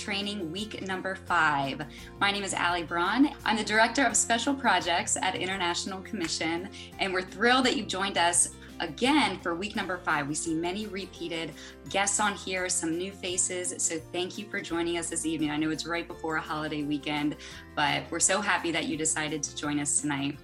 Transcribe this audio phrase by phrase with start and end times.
[0.00, 1.82] training week number five.
[2.18, 3.32] My name is Alli Braun.
[3.44, 6.70] I'm the Director of Special Projects at International Commission,
[7.00, 10.26] and we're thrilled that you've joined us again for week number five.
[10.26, 11.52] We see many repeated
[11.90, 13.74] guests on here, some new faces.
[13.76, 15.50] So thank you for joining us this evening.
[15.50, 17.36] I know it's right before a holiday weekend,
[17.76, 20.38] but we're so happy that you decided to join us tonight.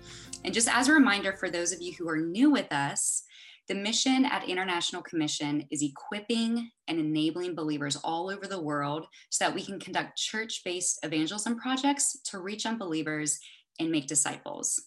[0.44, 3.22] And just as a reminder for those of you who are new with us,
[3.68, 9.44] the mission at International Commission is equipping and enabling believers all over the world so
[9.44, 13.38] that we can conduct church based evangelism projects to reach unbelievers
[13.80, 14.80] and make disciples.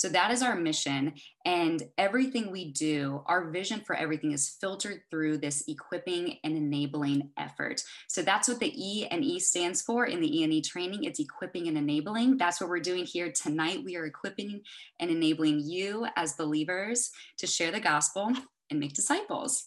[0.00, 1.12] So that is our mission.
[1.44, 7.28] And everything we do, our vision for everything is filtered through this equipping and enabling
[7.36, 7.84] effort.
[8.08, 11.04] So that's what the E and E stands for in the E and E training.
[11.04, 12.38] It's equipping and enabling.
[12.38, 13.84] That's what we're doing here tonight.
[13.84, 14.62] We are equipping
[15.00, 18.32] and enabling you as believers to share the gospel
[18.70, 19.66] and make disciples.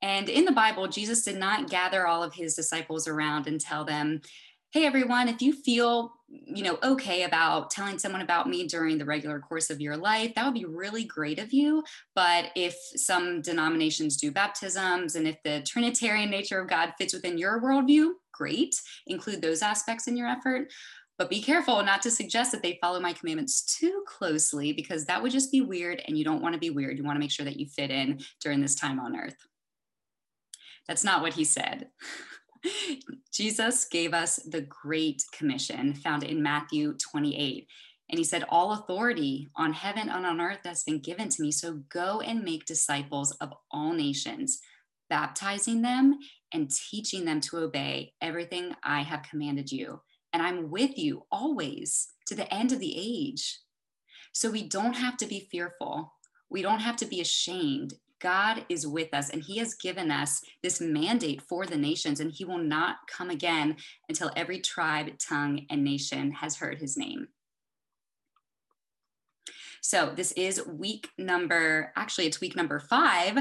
[0.00, 3.84] And in the Bible, Jesus did not gather all of his disciples around and tell
[3.84, 4.22] them,
[4.70, 9.04] hey everyone if you feel you know okay about telling someone about me during the
[9.04, 11.82] regular course of your life that would be really great of you.
[12.14, 17.38] But if some denominations do baptisms and if the trinitarian nature of god fits within
[17.38, 18.80] your worldview great.
[19.06, 20.72] Include those aspects in your effort.
[21.18, 25.20] But be careful not to suggest that they follow my commandments too closely because that
[25.20, 26.96] would just be weird and you don't want to be weird.
[26.96, 29.36] You want to make sure that you fit in during this time on earth.
[30.86, 31.88] That's not what he said
[33.32, 37.66] Jesus gave us the Great Commission found in Matthew 28.
[38.10, 41.52] And he said, All authority on heaven and on earth has been given to me.
[41.52, 44.60] So go and make disciples of all nations,
[45.10, 46.18] baptizing them
[46.52, 50.00] and teaching them to obey everything I have commanded you.
[50.32, 53.60] And I'm with you always to the end of the age.
[54.32, 56.14] So we don't have to be fearful.
[56.50, 60.42] We don't have to be ashamed God is with us and He has given us
[60.62, 63.76] this mandate for the nations, and He will not come again
[64.08, 67.28] until every tribe, tongue, and nation has heard His name.
[69.80, 73.38] So, this is week number, actually, it's week number five,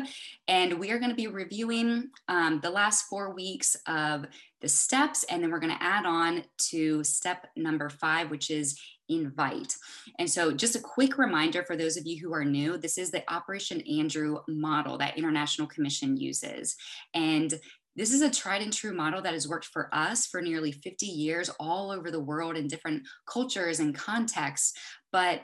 [0.47, 4.25] and we are going to be reviewing um, the last four weeks of
[4.61, 8.79] the steps, and then we're going to add on to step number five, which is
[9.09, 9.75] invite.
[10.19, 13.11] And so, just a quick reminder for those of you who are new this is
[13.11, 16.75] the Operation Andrew model that International Commission uses.
[17.13, 17.53] And
[17.95, 21.07] this is a tried and true model that has worked for us for nearly 50
[21.07, 24.73] years all over the world in different cultures and contexts.
[25.11, 25.41] But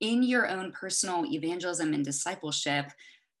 [0.00, 2.86] in your own personal evangelism and discipleship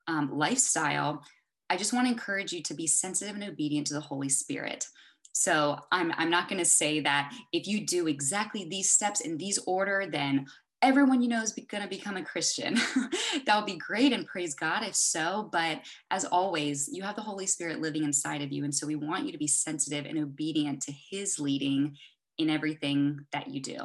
[0.08, 1.24] um, lifestyle,
[1.70, 4.86] I just want to encourage you to be sensitive and obedient to the Holy Spirit.
[5.32, 9.38] So I'm, I'm not going to say that if you do exactly these steps in
[9.38, 10.46] these order, then
[10.82, 12.74] everyone you know is going to become a Christian.
[13.46, 15.48] that would be great and praise God if so.
[15.50, 18.64] But as always, you have the Holy Spirit living inside of you.
[18.64, 21.96] And so we want you to be sensitive and obedient to his leading
[22.36, 23.78] in everything that you do.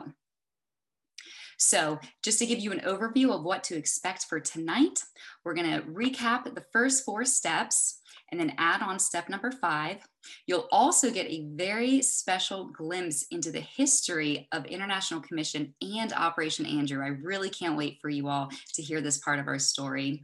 [1.59, 5.03] So, just to give you an overview of what to expect for tonight,
[5.44, 8.00] we're going to recap the first four steps
[8.31, 10.06] and then add on step number five.
[10.45, 16.66] You'll also get a very special glimpse into the history of International Commission and Operation
[16.66, 17.03] Andrew.
[17.03, 20.22] I really can't wait for you all to hear this part of our story.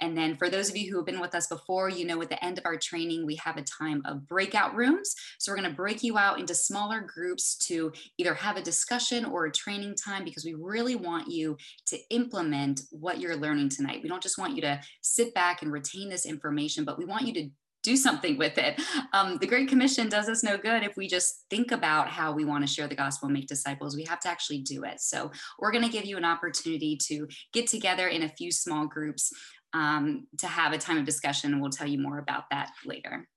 [0.00, 2.28] And then for those of you who have been with us before, you know, at
[2.28, 5.14] the end of our training, we have a time of breakout rooms.
[5.38, 9.24] So we're going to break you out into smaller groups to either have a discussion
[9.24, 11.56] or a training time because we really want you
[11.86, 14.00] to implement what you're learning tonight.
[14.02, 17.26] We don't just want you to sit back and retain this information, but we want
[17.26, 17.50] you to
[17.84, 18.80] do something with it.
[19.12, 22.44] Um, the Great Commission does us no good if we just think about how we
[22.44, 23.94] want to share the gospel and make disciples.
[23.94, 25.00] We have to actually do it.
[25.00, 25.30] So,
[25.60, 29.32] we're going to give you an opportunity to get together in a few small groups
[29.74, 31.60] um, to have a time of discussion.
[31.60, 33.28] We'll tell you more about that later.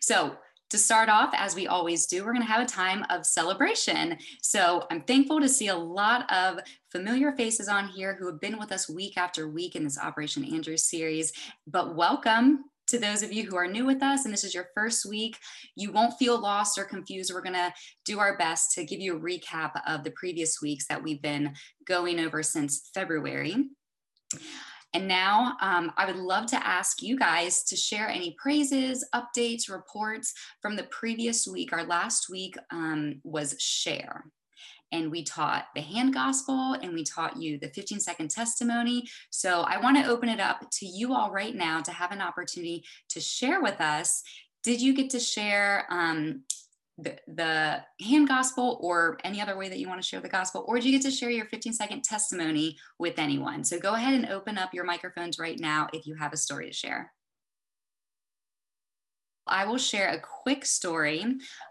[0.00, 0.36] So,
[0.72, 4.16] to start off, as we always do, we're going to have a time of celebration.
[4.40, 6.60] So I'm thankful to see a lot of
[6.90, 10.46] familiar faces on here who have been with us week after week in this Operation
[10.46, 11.30] Andrew series.
[11.66, 14.68] But welcome to those of you who are new with us and this is your
[14.74, 15.36] first week,
[15.76, 17.34] you won't feel lost or confused.
[17.34, 17.74] We're going to
[18.06, 21.52] do our best to give you a recap of the previous weeks that we've been
[21.86, 23.56] going over since February.
[24.94, 29.70] And now um, I would love to ask you guys to share any praises, updates,
[29.70, 31.72] reports from the previous week.
[31.72, 34.24] Our last week um, was share
[34.92, 39.08] and we taught the hand gospel and we taught you the 15 second testimony.
[39.30, 42.20] So I want to open it up to you all right now to have an
[42.20, 44.22] opportunity to share with us.
[44.62, 46.42] Did you get to share um,
[46.98, 50.76] the, hand gospel or any other way that you want to share the gospel, or
[50.76, 53.64] did you get to share your 15 second testimony with anyone?
[53.64, 56.66] So go ahead and open up your microphones right now if you have a story
[56.66, 57.12] to share.
[59.46, 61.22] I will share a quick story.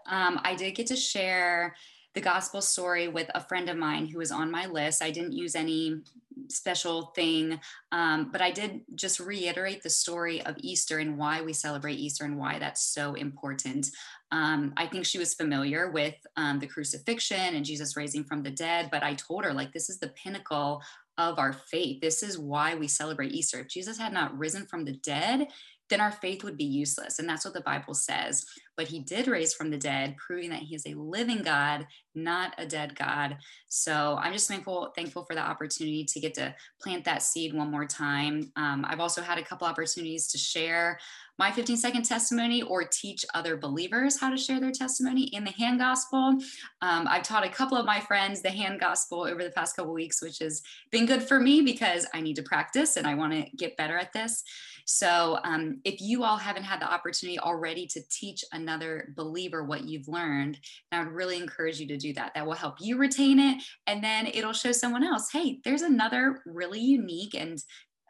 [0.06, 1.74] Um, I did get to share
[2.14, 5.02] the gospel story with a friend of mine who was on my list.
[5.02, 6.02] I didn't use any
[6.52, 7.60] special thing,
[7.90, 12.24] um, but I did just reiterate the story of Easter and why we celebrate Easter
[12.24, 13.88] and why that's so important.
[14.30, 18.50] Um, I think she was familiar with um, the crucifixion and Jesus raising from the
[18.50, 20.82] dead, but I told her, like, this is the pinnacle
[21.18, 22.00] of our faith.
[22.00, 23.60] This is why we celebrate Easter.
[23.60, 25.48] If Jesus had not risen from the dead,
[25.90, 27.18] then our faith would be useless.
[27.18, 28.44] And that's what the Bible says.
[28.76, 32.54] But he did raise from the dead, proving that he is a living God, not
[32.56, 33.36] a dead God.
[33.68, 37.70] So I'm just thankful, thankful for the opportunity to get to plant that seed one
[37.70, 38.50] more time.
[38.56, 40.98] Um, I've also had a couple opportunities to share
[41.38, 45.50] my 15 second testimony or teach other believers how to share their testimony in the
[45.50, 46.38] hand gospel.
[46.82, 49.92] Um, I've taught a couple of my friends the hand gospel over the past couple
[49.92, 53.32] weeks, which has been good for me because I need to practice and I want
[53.32, 54.44] to get better at this.
[54.86, 59.84] So um, if you all haven't had the opportunity already to teach another believer what
[59.84, 60.58] you've learned,
[60.90, 62.32] I would really encourage you to do that.
[62.34, 63.62] That will help you retain it.
[63.86, 67.58] And then it'll show someone else, hey, there's another really unique and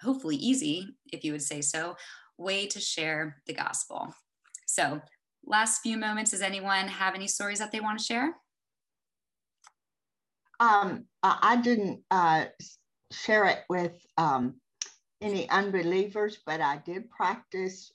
[0.00, 1.96] hopefully easy, if you would say so,
[2.38, 4.14] way to share the gospel.
[4.66, 5.00] So,
[5.44, 8.36] last few moments, does anyone have any stories that they want to share?
[10.60, 12.44] Um, I didn't uh,
[13.10, 14.54] share it with um,
[15.22, 17.92] any unbelievers, but I did practice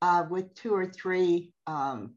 [0.00, 2.14] uh, with two or three um,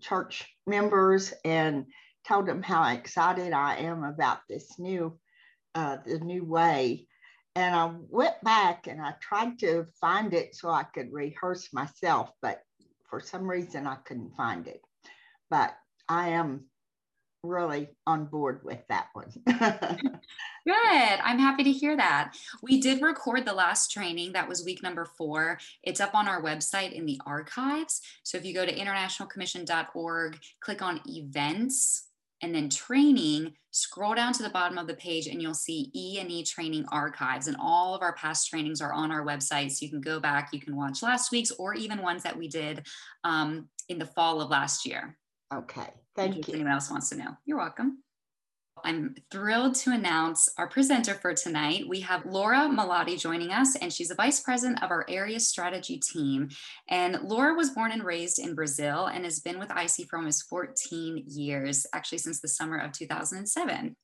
[0.00, 1.86] church members and
[2.26, 5.18] told them how excited I am about this new,
[5.74, 7.06] uh, the new way.
[7.56, 12.30] And I went back and I tried to find it so I could rehearse myself,
[12.40, 12.62] but
[13.08, 14.80] for some reason I couldn't find it.
[15.50, 15.74] But
[16.08, 16.69] I am
[17.42, 19.30] really on board with that one.
[19.46, 21.18] Good.
[21.24, 22.34] I'm happy to hear that.
[22.62, 24.32] We did record the last training.
[24.32, 25.58] That was week number four.
[25.82, 28.00] It's up on our website in the archives.
[28.22, 32.10] So if you go to internationalcommission.org, click on events,
[32.42, 36.44] and then training, scroll down to the bottom of the page and you'll see E&E
[36.44, 39.70] training archives and all of our past trainings are on our website.
[39.70, 42.48] So you can go back, you can watch last week's or even ones that we
[42.48, 42.86] did
[43.24, 45.16] um, in the fall of last year.
[45.52, 45.88] Okay,
[46.20, 46.40] thank you.
[46.40, 48.02] If anyone else wants to know, you're welcome.
[48.82, 51.84] I'm thrilled to announce our presenter for tonight.
[51.88, 55.98] We have Laura Meloti joining us, and she's the vice president of our area strategy
[55.98, 56.48] team.
[56.88, 60.48] And Laura was born and raised in Brazil and has been with IC for almost
[60.48, 63.96] 14 years, actually, since the summer of 2007.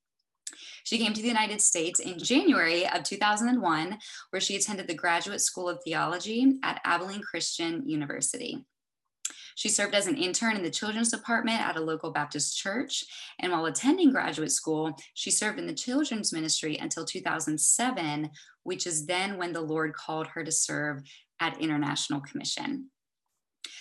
[0.84, 3.98] She came to the United States in January of 2001,
[4.30, 8.64] where she attended the Graduate School of Theology at Abilene Christian University.
[9.56, 13.04] She served as an intern in the children's department at a local Baptist church.
[13.38, 18.30] And while attending graduate school, she served in the children's ministry until 2007,
[18.64, 21.02] which is then when the Lord called her to serve
[21.40, 22.90] at International Commission.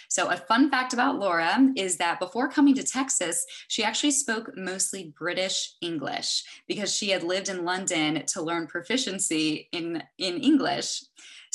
[0.07, 4.51] So, a fun fact about Laura is that before coming to Texas, she actually spoke
[4.56, 11.04] mostly British English because she had lived in London to learn proficiency in, in English.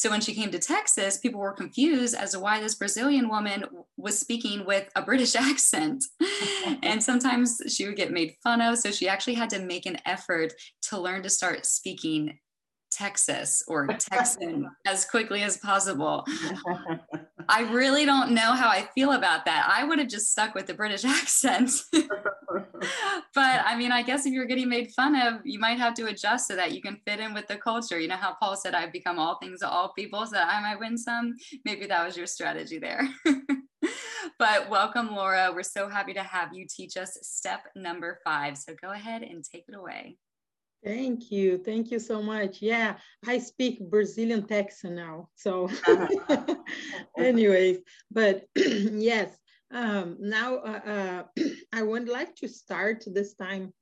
[0.00, 3.67] So when she came to Texas, people were confused as to why this Brazilian woman
[3.99, 6.02] was speaking with a British accent.
[6.82, 8.78] and sometimes she would get made fun of.
[8.78, 10.54] So she actually had to make an effort
[10.85, 12.38] to learn to start speaking
[12.90, 16.25] Texas or Texan as quickly as possible.
[17.49, 19.68] I really don't know how I feel about that.
[19.68, 21.70] I would have just stuck with the British accent.
[21.92, 22.06] but
[23.37, 26.47] I mean, I guess if you're getting made fun of, you might have to adjust
[26.47, 27.99] so that you can fit in with the culture.
[27.99, 30.61] You know how Paul said, I've become all things to all people so that I
[30.61, 31.35] might win some?
[31.64, 33.09] Maybe that was your strategy there.
[34.38, 35.50] but welcome, Laura.
[35.52, 38.56] We're so happy to have you teach us step number five.
[38.59, 40.18] So go ahead and take it away.
[40.84, 41.58] Thank you.
[41.58, 42.62] Thank you so much.
[42.62, 42.96] Yeah,
[43.26, 45.28] I speak Brazilian Texan now.
[45.34, 45.68] So,
[47.18, 47.78] anyways,
[48.10, 49.37] but yes,
[49.70, 53.75] um, now uh, uh, I would like to start this time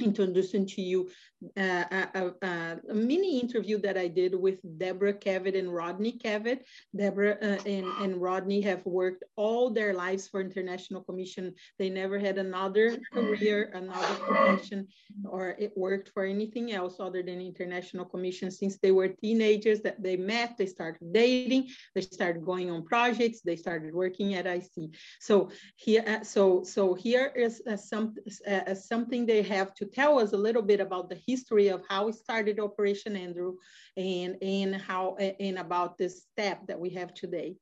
[0.00, 1.08] introducing to you
[1.56, 6.60] uh, a, a, a, mini interview that I did with Deborah Kevitt and Rodney Kevitt.
[6.96, 11.54] Deborah uh, and, and Rodney have worked all their lives for International Commission.
[11.78, 14.88] They never had another career, another profession,
[15.28, 20.02] or it worked for anything else other than International Commission since they were teenagers that
[20.02, 24.90] they met, they started dating, they started going on projects, they started working at IC.
[25.20, 28.14] So here, uh, so, so here is uh, some,
[28.48, 32.06] uh, something they have to tell us a little bit about the history of how
[32.06, 33.56] we started Operation Andrew
[33.96, 37.56] and, and how and about this step that we have today.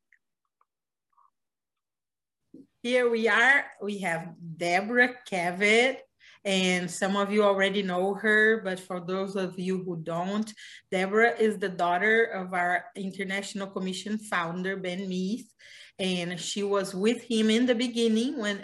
[2.82, 5.98] Here we are, we have Deborah Kevitt,
[6.44, 10.52] and some of you already know her, but for those of you who don't,
[10.90, 15.50] Deborah is the daughter of our International Commission founder, Ben Meath,
[15.98, 18.60] and she was with him in the beginning when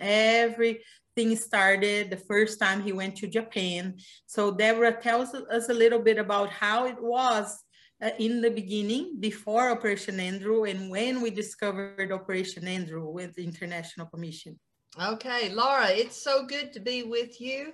[1.16, 3.96] everything started, the first time he went to Japan.
[4.26, 7.58] So Deborah tells us a little bit about how it was
[8.02, 13.44] uh, in the beginning before Operation Andrew and when we discovered Operation Andrew with the
[13.44, 14.58] International Commission.
[15.00, 17.72] Okay, Laura, it's so good to be with you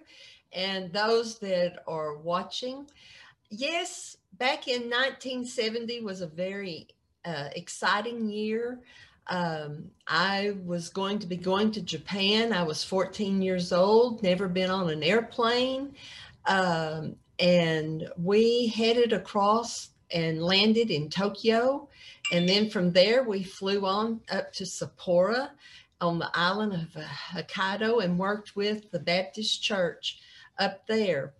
[0.53, 2.87] and those that are watching.
[3.51, 6.89] Yes, back in 1970 was a very
[7.25, 8.81] uh, exciting year.
[9.29, 12.53] Um, I was going to be going to Japan.
[12.53, 15.95] I was 14 years old, never been on an airplane.
[16.47, 21.89] Um, and we headed across and landed in Tokyo.
[22.33, 25.51] And then from there, we flew on up to Sapporo
[26.01, 30.21] on the island of Hokkaido and worked with the Baptist Church
[30.59, 31.35] up there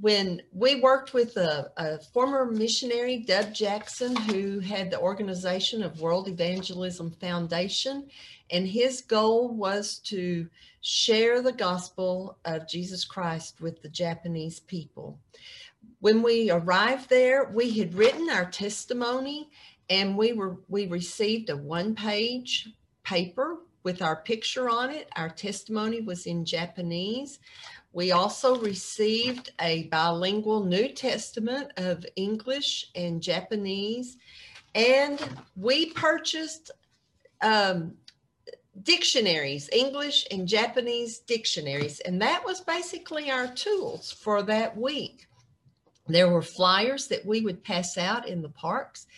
[0.00, 6.00] when we worked with a, a, former missionary, Dub Jackson, who had the organization of
[6.00, 8.08] World Evangelism Foundation,
[8.50, 10.48] and his goal was to
[10.80, 15.18] share the gospel of Jesus Christ with the Japanese people.
[16.00, 19.50] When we arrived there, we had written our testimony
[19.90, 22.68] and we were we received a one-page
[23.04, 25.08] paper with our picture on it.
[25.16, 27.38] Our testimony was in Japanese.
[27.98, 34.18] We also received a bilingual New Testament of English and Japanese,
[34.72, 35.18] and
[35.56, 36.70] we purchased
[37.40, 37.94] um,
[38.84, 45.26] dictionaries, English and Japanese dictionaries, and that was basically our tools for that week.
[46.06, 49.08] There were flyers that we would pass out in the parks,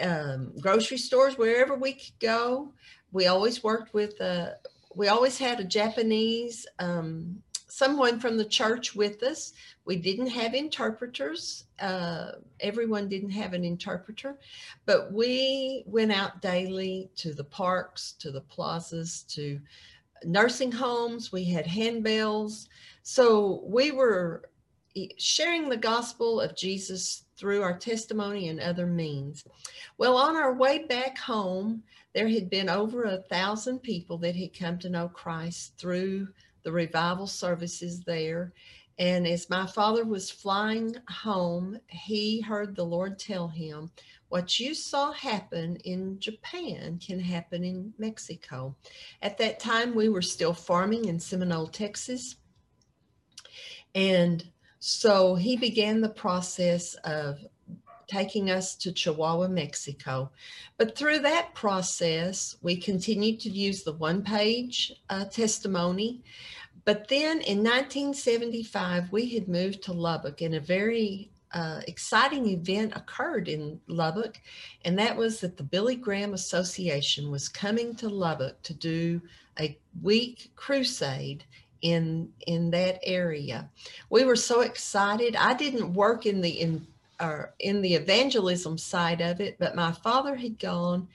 [0.00, 2.72] um, grocery stores, wherever we could go.
[3.10, 4.58] We always worked with, a,
[4.94, 9.54] we always had a Japanese um, someone from the church with us.
[9.86, 11.64] We didn't have interpreters.
[11.80, 14.36] Uh, everyone didn't have an interpreter,
[14.84, 19.58] but we went out daily to the parks, to the plazas, to
[20.22, 21.32] nursing homes.
[21.32, 22.68] We had handbells.
[23.04, 24.50] So we were
[25.16, 29.44] sharing the gospel of Jesus through our testimony and other means.
[29.96, 31.82] Well, on our way back home,
[32.14, 36.28] there had been over a thousand people that had come to know Christ through
[36.62, 38.52] the revival services there.
[38.98, 43.90] And as my father was flying home, he heard the Lord tell him,
[44.28, 48.76] What you saw happen in Japan can happen in Mexico.
[49.22, 52.36] At that time, we were still farming in Seminole, Texas.
[53.94, 54.44] And
[54.78, 57.38] so he began the process of
[58.12, 60.30] taking us to Chihuahua, Mexico.
[60.76, 66.22] But through that process, we continued to use the one page uh, testimony.
[66.84, 72.92] But then in 1975, we had moved to Lubbock, and a very uh, exciting event
[72.94, 74.40] occurred in Lubbock,
[74.84, 79.22] and that was that the Billy Graham Association was coming to Lubbock to do
[79.58, 81.44] a week crusade
[81.82, 83.68] in in that area.
[84.08, 85.36] We were so excited.
[85.36, 86.86] I didn't work in the in
[87.20, 91.08] uh, in the evangelism side of it, but my father had gone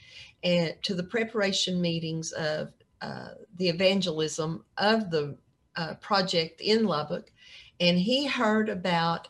[0.44, 5.38] and to the preparation meetings of uh, the evangelism of the
[5.76, 7.32] uh, project in Lubbock,
[7.80, 9.28] and he heard about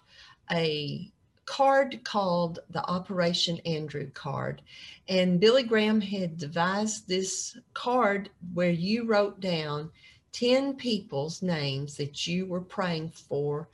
[0.51, 1.11] a
[1.45, 4.61] card called the Operation Andrew card.
[5.07, 9.89] And Billy Graham had devised this card where you wrote down
[10.33, 13.67] 10 people's names that you were praying for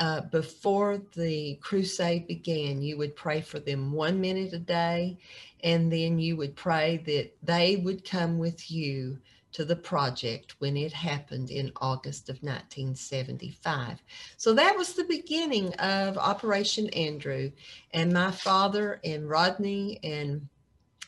[0.00, 2.82] uh, before the crusade began.
[2.82, 5.18] You would pray for them one minute a day,
[5.62, 9.18] and then you would pray that they would come with you
[9.52, 14.02] to the project when it happened in August of 1975.
[14.36, 17.50] So that was the beginning of Operation Andrew.
[17.92, 20.48] And my father and Rodney, and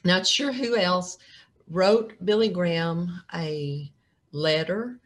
[0.05, 1.19] not sure who else,
[1.69, 3.91] wrote Billy Graham a
[4.33, 4.99] letter.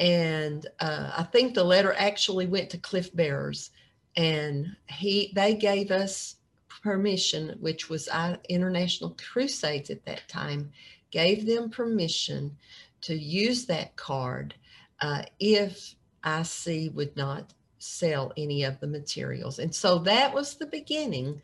[0.00, 3.70] And uh, I think the letter actually went to Cliff Barrows.
[4.16, 6.36] And he they gave us
[6.82, 8.08] permission, which was
[8.48, 10.72] International Crusades at that time,
[11.10, 12.56] gave them permission
[13.02, 14.54] to use that card
[15.00, 19.58] uh, if IC would not sell any of the materials.
[19.58, 21.40] And so that was the beginning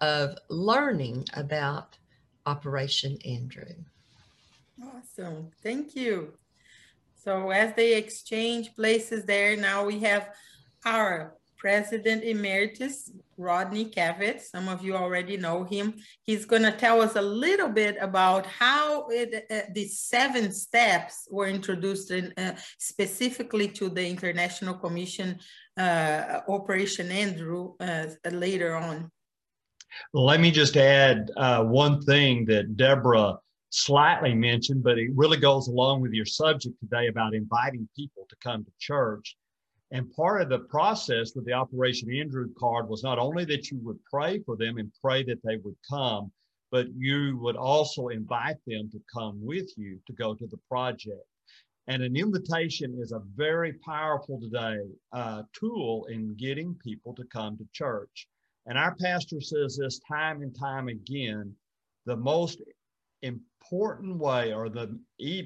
[0.00, 1.98] of learning about
[2.46, 3.74] Operation Andrew.
[4.82, 5.50] Awesome.
[5.62, 6.32] Thank you.
[7.22, 10.30] So as they exchange places there, now we have
[10.86, 14.44] our President Emeritus Rodney Kavitz.
[14.44, 15.96] Some of you already know him.
[16.22, 21.28] He's going to tell us a little bit about how it, uh, the seven steps
[21.30, 25.38] were introduced in, uh, specifically to the International Commission
[25.76, 29.10] uh, Operation Andrew uh, later on.
[30.14, 33.36] Let me just add uh, one thing that Deborah
[33.70, 38.36] slightly mentioned, but it really goes along with your subject today about inviting people to
[38.42, 39.36] come to church.
[39.92, 43.78] And part of the process with the Operation Andrew card was not only that you
[43.82, 46.30] would pray for them and pray that they would come,
[46.70, 51.24] but you would also invite them to come with you to go to the project.
[51.88, 54.78] And an invitation is a very powerful today
[55.12, 58.28] uh, tool in getting people to come to church.
[58.66, 61.52] And our pastor says this time and time again
[62.06, 62.62] the most
[63.22, 64.98] important way or the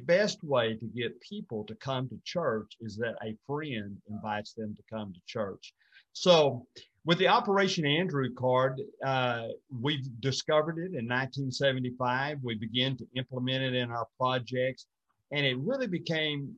[0.07, 4.75] best way to get people to come to church is that a friend invites them
[4.75, 5.75] to come to church.
[6.13, 6.67] So,
[7.07, 12.39] with the Operation Andrew card, uh, we discovered it in 1975.
[12.43, 14.87] We began to implement it in our projects,
[15.31, 16.55] and it really became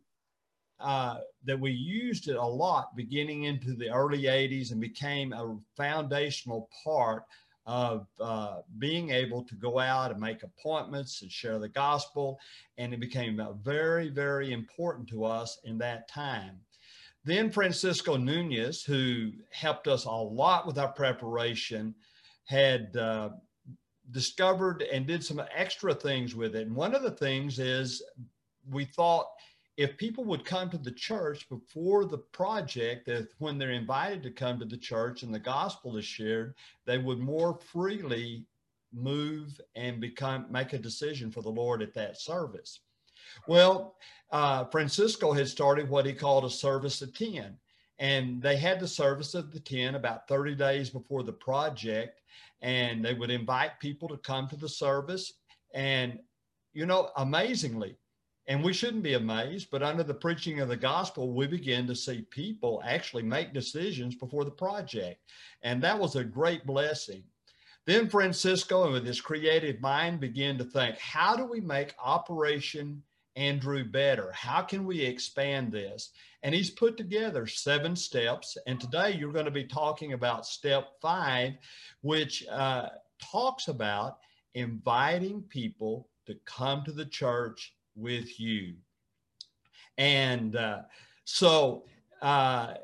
[0.78, 5.56] uh, that we used it a lot beginning into the early 80s and became a
[5.76, 7.24] foundational part
[7.66, 12.38] of uh, being able to go out and make appointments and share the gospel.
[12.78, 16.60] And it became very, very important to us in that time.
[17.24, 21.92] Then Francisco Nunez, who helped us a lot with our preparation,
[22.44, 23.30] had uh,
[24.12, 26.68] discovered and did some extra things with it.
[26.68, 28.00] And one of the things is
[28.70, 29.26] we thought
[29.76, 34.30] if people would come to the church before the project, that when they're invited to
[34.30, 36.54] come to the church and the gospel is shared,
[36.86, 38.46] they would more freely
[38.92, 42.80] move and become make a decision for the Lord at that service.
[43.46, 43.96] Well,
[44.30, 47.56] uh, Francisco had started what he called a service of 10.
[47.98, 52.20] And they had the service of the 10 about 30 days before the project.
[52.60, 55.34] And they would invite people to come to the service.
[55.74, 56.18] And,
[56.72, 57.96] you know, amazingly,
[58.48, 61.96] and we shouldn't be amazed, but under the preaching of the gospel, we begin to
[61.96, 65.20] see people actually make decisions before the project.
[65.62, 67.24] And that was a great blessing.
[67.86, 73.02] Then Francisco, with his creative mind, began to think how do we make Operation
[73.36, 74.32] Andrew better?
[74.32, 76.10] How can we expand this?
[76.42, 78.56] And he's put together seven steps.
[78.66, 81.54] And today you're going to be talking about step five,
[82.00, 82.88] which uh,
[83.20, 84.18] talks about
[84.54, 88.74] inviting people to come to the church with you.
[89.98, 90.82] And uh,
[91.24, 91.84] so
[92.22, 92.74] uh,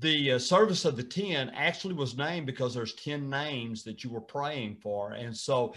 [0.00, 4.10] the uh, service of the 10 actually was named because there's 10 names that you
[4.10, 5.12] were praying for.
[5.12, 5.74] And so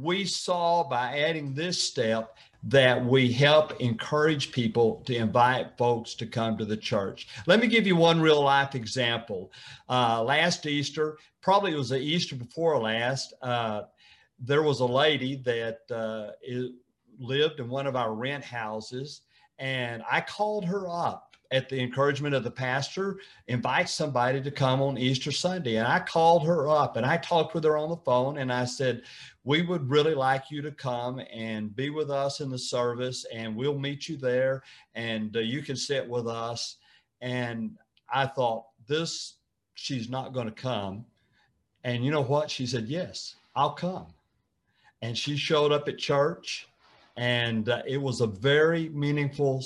[0.00, 6.26] we saw by adding this step that we help encourage people to invite folks to
[6.26, 7.28] come to the church.
[7.46, 9.52] Let me give you one real life example.
[9.88, 13.82] Uh, last Easter, probably it was the Easter before last, uh,
[14.38, 16.30] there was a lady that uh,
[17.18, 19.22] lived in one of our rent houses,
[19.58, 24.82] and I called her up at the encouragement of the pastor, invite somebody to come
[24.82, 25.76] on Easter Sunday.
[25.76, 28.66] And I called her up and I talked with her on the phone and I
[28.66, 29.02] said,
[29.44, 33.56] We would really like you to come and be with us in the service, and
[33.56, 34.62] we'll meet you there,
[34.94, 36.76] and uh, you can sit with us.
[37.20, 37.78] And
[38.12, 39.36] I thought, This,
[39.74, 41.06] she's not going to come.
[41.84, 42.50] And you know what?
[42.50, 44.06] She said, Yes, I'll come
[45.02, 46.68] and she showed up at church
[47.18, 49.62] and uh, it was a very meaningful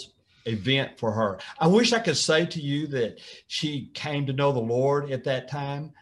[0.46, 1.38] event for her.
[1.60, 5.24] I wish I could say to you that she came to know the Lord at
[5.24, 5.92] that time.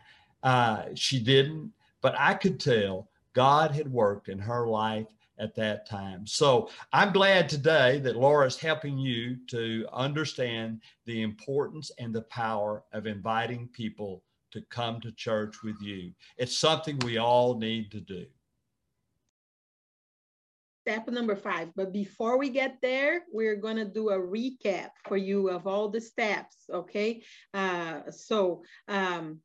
[0.42, 5.88] Uh, she didn't, but I could tell God had worked in her life at that
[5.88, 6.26] time.
[6.26, 12.22] So I'm glad today that Laura is helping you to understand the importance and the
[12.22, 16.12] power of inviting people to come to church with you.
[16.36, 18.26] It's something we all need to do
[20.80, 21.68] step number five.
[21.76, 25.88] But before we get there, we're going to do a recap for you of all
[25.88, 26.56] the steps.
[26.72, 27.22] Okay.
[27.52, 29.40] Uh, so um,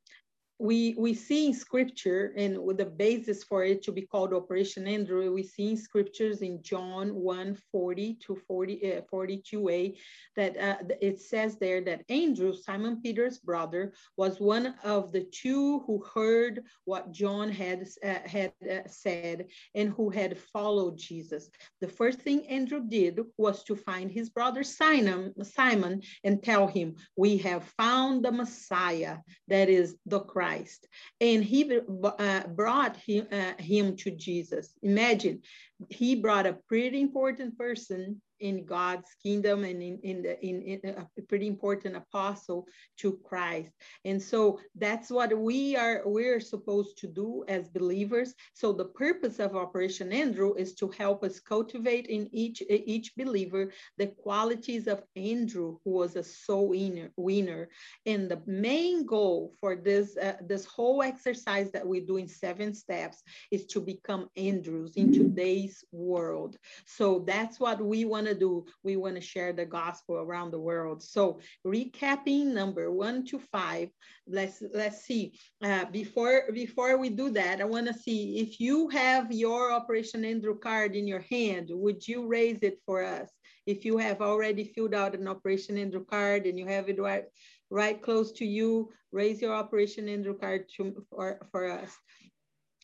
[0.58, 4.86] we we see in scripture and with the basis for it to be called operation
[4.86, 9.96] andrew we see in scriptures in john 1 40 to 40 uh, 42a
[10.34, 15.80] that uh, it says there that andrew simon peter's brother was one of the two
[15.80, 21.50] who heard what john had uh, had uh, said and who had followed jesus.
[21.82, 26.96] The first thing andrew did was to find his brother simon simon and tell him
[27.16, 30.86] we have found the messiah that is the christ Christ,
[31.20, 34.72] and he uh, brought him, uh, him to Jesus.
[34.82, 35.42] Imagine
[35.90, 40.80] he brought a pretty important person in God's kingdom and in, in, the, in, in
[40.90, 42.66] a pretty important apostle
[42.98, 43.70] to Christ.
[44.04, 48.34] And so that's what we are we're supposed to do as believers.
[48.54, 53.72] So the purpose of Operation Andrew is to help us cultivate in each each believer
[53.98, 57.10] the qualities of Andrew, who was a soul winner.
[57.16, 57.68] winner.
[58.04, 62.74] And the main goal for this uh, this whole exercise that we do in seven
[62.74, 66.56] steps is to become Andrews in today's world.
[66.84, 70.58] So that's what we want to do, we want to share the gospel around the
[70.58, 71.02] world.
[71.02, 73.90] So recapping number one to five,
[74.26, 75.38] let's let's see.
[75.62, 80.24] Uh, before before we do that, I want to see if you have your Operation
[80.24, 83.30] Andrew card in your hand, would you raise it for us?
[83.66, 87.24] If you have already filled out an Operation Andrew card and you have it right,
[87.70, 91.90] right close to you, raise your Operation Andrew card to, for, for us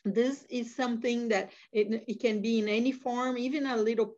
[0.05, 4.17] this is something that it, it, can be in any form, even a little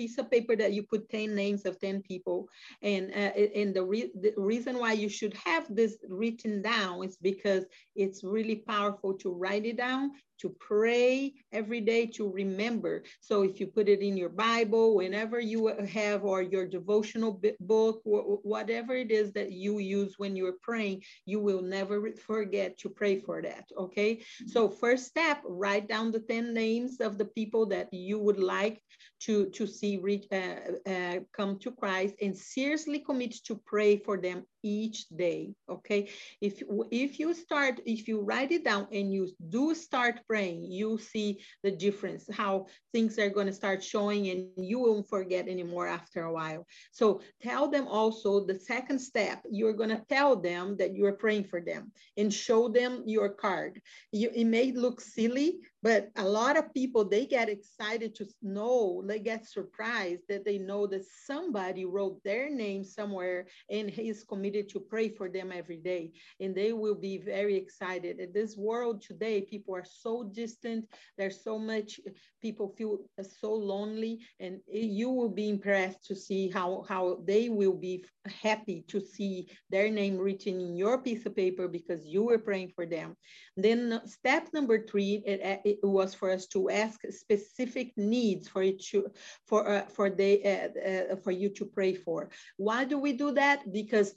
[0.00, 2.48] piece of paper that you put 10 names of 10 people.
[2.80, 7.18] And, uh, and the, re the reason why you should have this written down is
[7.20, 13.02] because it's really powerful to write it down to pray every day to remember.
[13.20, 18.00] So if you put it in your Bible, whenever you have, or your devotional book,
[18.04, 23.20] whatever it is that you use when you're praying, you will never forget to pray
[23.20, 23.64] for that.
[23.76, 24.22] Okay.
[24.46, 28.82] So first step, write down the 10 names of the people that you would like
[29.20, 34.16] to, to see reach, uh, uh, come to Christ and seriously commit to pray for
[34.16, 36.08] them each day okay?
[36.40, 40.98] If if you start if you write it down and you do start praying you
[40.98, 45.86] see the difference how things are going to start showing and you won't forget anymore
[45.86, 46.66] after a while.
[46.92, 51.44] So tell them also the second step you're going to tell them that you're praying
[51.44, 53.80] for them and show them your card.
[54.12, 59.02] You, it may look silly but a lot of people they get excited to know
[59.06, 64.68] they get surprised that they know that somebody wrote their name somewhere and he's committed
[64.68, 66.12] to pray for them every day.
[66.40, 68.20] And they will be very excited.
[68.20, 70.86] In this world today people are so distant.
[71.16, 72.12] There's so much eh,
[72.42, 74.20] people feel eh, so lonely.
[74.38, 79.00] And eh, you will be impressed to see how how they will be happy to
[79.00, 83.16] see their name written in your piece of paper because you were praying for them.
[83.56, 88.82] Then step number three it, it was for us to ask specific needs for it
[88.86, 89.08] to
[89.46, 92.30] for uh, for they uh, uh, for you to pray for.
[92.56, 93.72] Why do we do that?
[93.72, 94.14] Because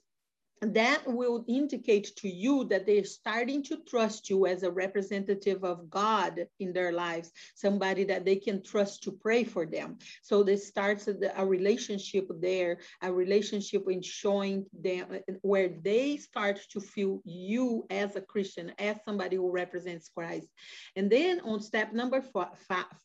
[0.63, 5.89] that will indicate to you that they're starting to trust you as a representative of
[5.89, 9.97] God in their lives, somebody that they can trust to pray for them.
[10.21, 16.79] So this starts a, relationship there, a relationship in showing them where they start to
[16.79, 20.47] feel you as a Christian, as somebody who represents Christ.
[20.95, 22.49] And then on step number four,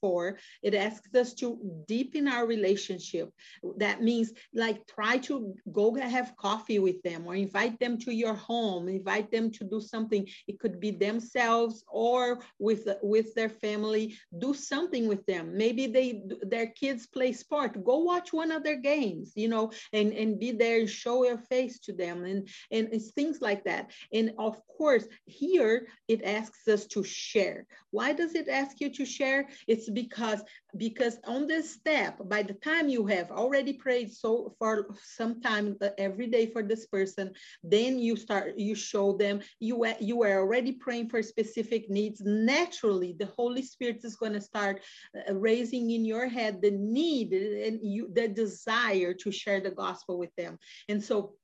[0.00, 3.32] four it asks us to deepen our relationship.
[3.76, 8.34] That means like try to go have coffee with them or invite them to your
[8.34, 10.28] home, invite them to do something.
[10.46, 14.04] It could be themselves or with, with their family.
[14.38, 15.56] Do something with them.
[15.56, 16.08] Maybe they
[16.42, 17.72] their kids play sport.
[17.84, 21.38] Go watch one of their games, you know, and, and be there and show your
[21.38, 23.90] face to them and, and it's things like that.
[24.12, 27.66] And of course, here it asks us to share.
[27.90, 29.48] Why does it ask you to share?
[29.66, 30.42] It's because
[30.76, 35.76] because on this step, by the time you have already prayed so for some time
[35.96, 37.32] every day for this person,
[37.62, 43.14] then you start you show them you you are already praying for specific needs naturally
[43.18, 44.82] the holy spirit is going to start
[45.16, 50.18] uh, raising in your head the need and you the desire to share the gospel
[50.18, 51.34] with them and so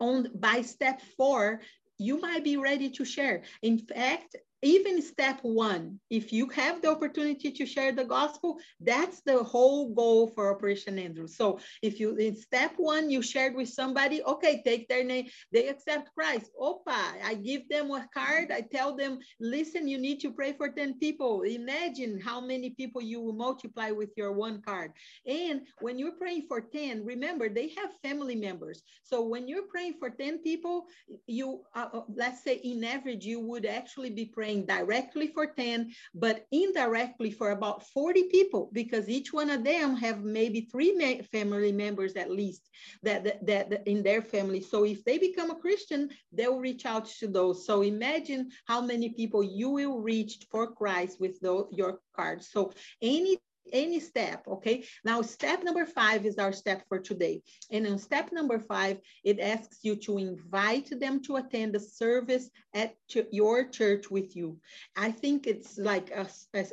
[0.00, 1.60] on by step four
[1.98, 3.42] you might be ready to share.
[3.62, 9.20] In fact, even step one, if you have the opportunity to share the gospel, that's
[9.20, 11.26] the whole goal for Operation Andrew.
[11.26, 15.68] So if you in step one you shared with somebody, okay, take their name, they
[15.68, 16.50] accept Christ.
[16.60, 18.50] Opa, I give them a card.
[18.50, 21.42] I tell them, listen, you need to pray for 10 people.
[21.42, 24.92] Imagine how many people you will multiply with your one card.
[25.26, 28.82] And when you're praying for 10, remember they have family members.
[29.02, 30.86] So when you're praying for 10 people,
[31.26, 35.46] you uh, uh let's say in average, you would actually be praying praying directly for
[35.46, 40.92] 10, but indirectly for about 40 people, because each one of them have maybe three
[40.92, 42.70] ma family members at least
[43.02, 44.60] that, that, that in their family.
[44.60, 47.66] So if they become a Christian, they'll reach out to those.
[47.66, 52.48] So imagine how many people you will reach for Christ with those, your cards.
[52.52, 53.38] So any
[53.72, 54.84] any step, okay?
[55.04, 57.42] Now, step number five is our step for today.
[57.70, 62.50] And in step number five, it asks you to invite them to attend the service
[62.74, 62.94] at
[63.30, 64.58] your church with you.
[64.96, 66.26] I think it's like a,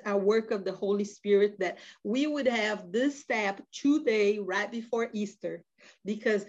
[0.05, 5.09] a work of the Holy Spirit that we would have this step today, right before
[5.13, 5.63] Easter,
[6.05, 6.45] because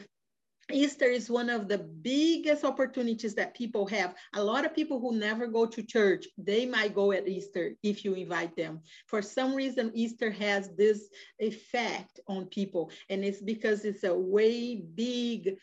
[0.73, 4.15] Easter is one of the biggest opportunities that people have.
[4.35, 8.05] A lot of people who never go to church, they might go at Easter if
[8.05, 8.81] you invite them.
[9.07, 14.77] For some reason, Easter has this effect on people, and it's because it's a way
[14.77, 15.57] big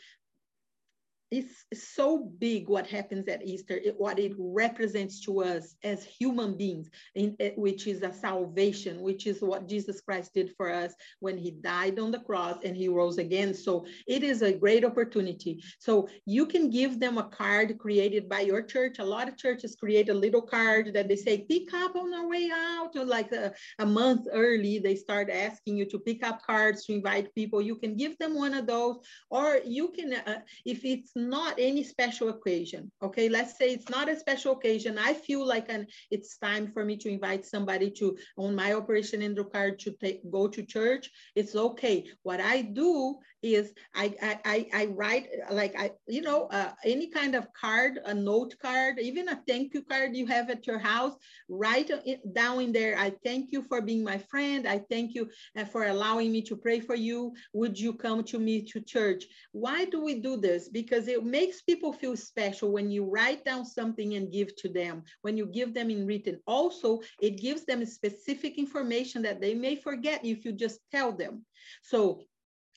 [1.31, 6.57] it's so big what happens at Easter, it, what it represents to us as human
[6.57, 11.37] beings, in, which is a salvation, which is what Jesus Christ did for us when
[11.37, 13.53] he died on the cross and he rose again.
[13.53, 15.63] So it is a great opportunity.
[15.79, 18.99] So you can give them a card created by your church.
[18.99, 22.27] A lot of churches create a little card that they say, pick up on our
[22.27, 26.41] way out, or like a, a month early, they start asking you to pick up
[26.45, 27.61] cards to invite people.
[27.61, 28.97] You can give them one of those,
[29.29, 32.91] or you can, uh, if it's not any special occasion.
[33.01, 34.97] Okay, let's say it's not a special occasion.
[34.97, 39.21] I feel like an, it's time for me to invite somebody to on my Operation
[39.21, 41.09] Andrew card to take, go to church.
[41.35, 42.05] It's okay.
[42.23, 47.35] What I do is I I, I, write like I you know uh, any kind
[47.35, 51.15] of card, a note card, even a thank you card you have at your house.
[51.49, 52.97] Write it down in there.
[52.97, 54.67] I thank you for being my friend.
[54.67, 57.33] I thank you uh, for allowing me to pray for you.
[57.53, 59.25] Would you come to me to church?
[59.51, 60.69] Why do we do this?
[60.69, 65.03] Because it makes people feel special when you write down something and give to them.
[65.21, 69.75] When you give them in written, also it gives them specific information that they may
[69.75, 71.45] forget if you just tell them.
[71.81, 72.23] So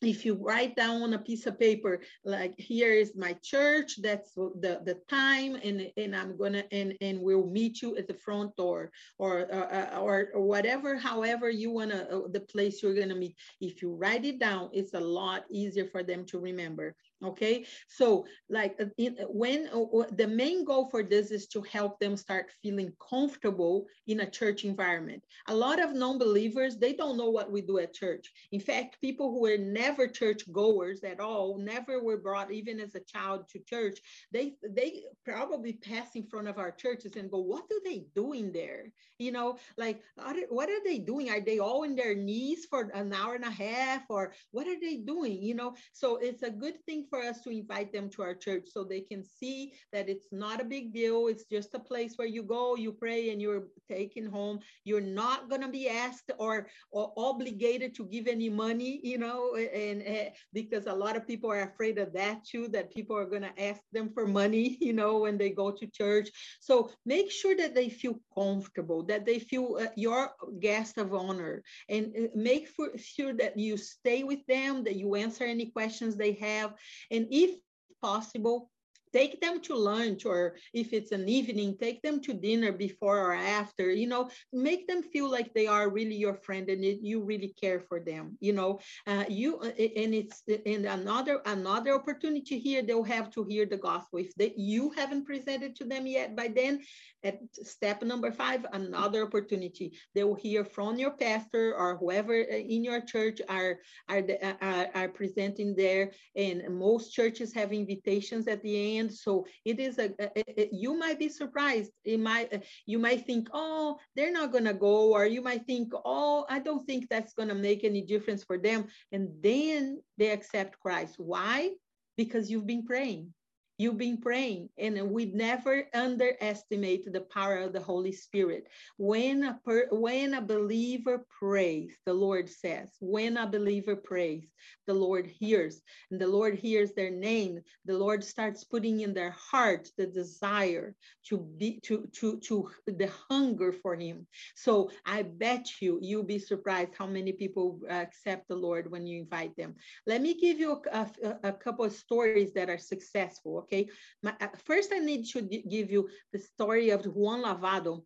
[0.07, 4.33] if you write down on a piece of paper like here is my church that's
[4.35, 8.55] the the time and and i'm gonna and and we'll meet you at the front
[8.57, 13.15] door or uh, or, or whatever however you want to uh, the place you're gonna
[13.15, 13.37] meet.
[13.61, 17.67] If you write it down it's a lot easier for them to remember okay?
[17.89, 21.99] So like uh, in, uh, when uh, the main goal for this is to help
[21.99, 25.23] them start feeling comfortable in a church environment.
[25.49, 28.33] A lot of non-believers they don't know what we do at church.
[28.53, 32.95] In fact people who were never church goers at all never were brought even as
[32.95, 33.99] a child to church
[34.33, 38.33] they they probably pass in front of our churches and go what do they do
[38.33, 38.93] in there?
[39.19, 40.03] You know like
[40.49, 41.31] what are they doing?
[41.31, 44.79] Are they all in their knees for an hour and a half or what are
[44.81, 45.43] they doing?
[45.43, 45.75] You know?
[45.93, 49.01] So it's a good thing for us to invite them to our church so they
[49.01, 51.29] can see that it's not a big deal.
[51.29, 54.59] It's just a place where you go, you pray, and you're taken home.
[54.85, 59.55] You're not going to be asked or, or obligated to give any money, you know,
[59.55, 63.31] and, and because a lot of people are afraid of that too, that people are
[63.35, 66.31] going to ask them for money, you know, when they go to church.
[66.61, 71.63] So make sure that they feel comfortable, that they feel uh, your guest of honor,
[71.89, 76.33] and uh, make sure that you stay with them, that you answer any questions they
[76.33, 76.75] have,
[77.11, 77.57] and if
[78.03, 78.71] possible,
[79.15, 83.33] take them to lunch or if it's an evening take them to dinner before or
[83.33, 87.55] after you know make them feel like they are really your friend and you really
[87.63, 88.81] care for them you know.
[89.07, 89.71] Uh, you uh,
[90.03, 94.19] and it's and another another opportunity here they'll have to hear the gospel.
[94.19, 96.81] If they, you haven't presented to them yet by then
[97.25, 102.85] at step number five another opportunity they will hear from your pastor or whoever in
[102.85, 104.23] your church are are,
[104.61, 109.99] are, are presenting there and most churches have invitations at the end so it is
[109.99, 111.93] a, a, you might be surprised.
[112.05, 116.45] It might you might think, oh, they're not gonna go, or you might think, oh,
[116.49, 118.87] I don't think that's gonna make any difference for them.
[119.13, 121.17] And then they accept Christ.
[121.19, 121.71] Why?
[122.17, 123.33] Because you've been praying
[123.79, 128.69] you've been praying and we never underestimate the power of the holy spirit.
[128.99, 132.91] When a per, when a believer prays the lord says.
[133.01, 134.47] When a believer prays
[134.87, 137.61] the lord hears and the lord hears their name.
[137.85, 140.95] The lord starts putting in their heart the desire
[141.29, 144.27] to be to to to the hunger for him.
[144.55, 149.21] So i bet you you'll be surprised how many people accept the lord when you
[149.21, 149.75] invite them.
[150.07, 153.89] Let me give you a, a, a couple of stories that are successful okay?
[154.23, 158.05] My, uh, first, I need to give you the story of Juan Lavado.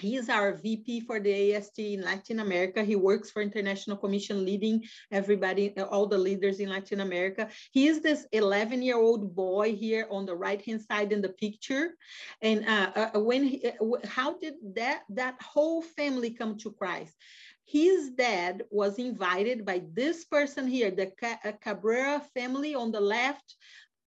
[0.00, 2.82] He is our VP for the AST in Latin America.
[2.82, 7.48] He works for International Commission, leading everybody, all the leaders in Latin America.
[7.70, 11.94] He is this 11-year-old boy here on the right-hand side in the picture.
[12.42, 13.72] And uh, uh, when, he, uh,
[14.04, 17.14] how did that that whole family come to Christ?
[17.66, 23.56] his dad was invited by this person here, the uh, Cabrera family on the left,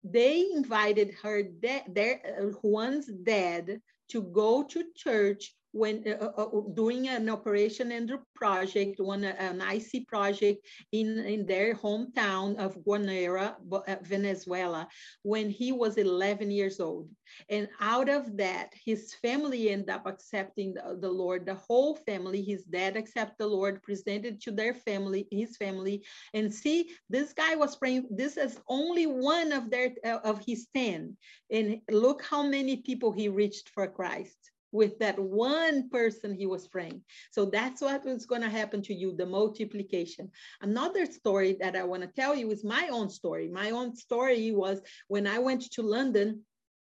[0.05, 6.61] they invited her, their, uh, Juan's dad to go to church when uh, uh, uh
[6.75, 13.55] doing an Operation Andrew project, one an IC project in, in their hometown of Guanare,
[14.03, 14.87] Venezuela,
[15.23, 17.09] when he was 11 years old.
[17.49, 22.41] And out of that, his family ended up accepting the, the Lord, the whole family,
[22.41, 26.05] his dad accepted the Lord, presented to their family, his family.
[26.35, 31.17] And see, this guy was praying, this is only one of their of his 10.
[31.51, 36.67] And look how many people he reached for Christ with that one person he was
[36.67, 37.01] praying.
[37.31, 40.31] So that's what was going to happen to you the multiplication.
[40.61, 43.49] Another story that I want to tell you is my own story.
[43.49, 46.43] My own story was when I went to London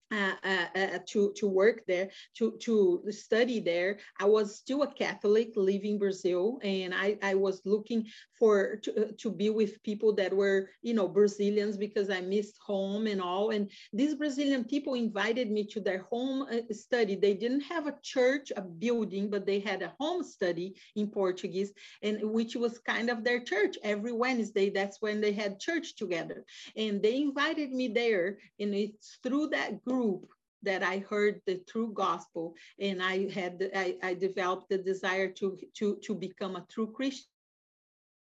[0.10, 3.98] uh, uh, uh, to to work there, to to study there.
[4.22, 8.08] I was still a Catholic living Brazil, and I I was looking
[8.39, 13.06] for to, to be with people that were you know Brazilians because I missed home
[13.06, 13.50] and all.
[13.50, 17.17] And these Brazilian people invited me to their home study.
[17.17, 21.74] They didn't have a church, a building, but they had a home study in Portuguese,
[22.02, 24.70] and which was kind of their church every Wednesday.
[24.70, 26.46] That's when they had church together,
[26.78, 30.28] and they invited me there, and it's through that group group
[30.64, 35.58] that I heard the true gospel and I had I, I developed the desire to
[35.78, 37.32] to to become a true Christian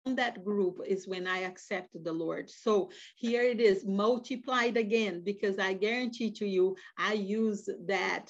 [0.06, 2.50] that group is when I accepted the Lord.
[2.50, 8.26] So here it is multiplied again because I guarantee to you, I use that